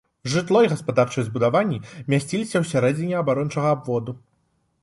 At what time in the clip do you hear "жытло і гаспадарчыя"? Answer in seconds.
0.35-1.25